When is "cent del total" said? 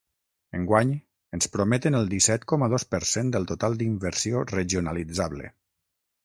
3.11-3.77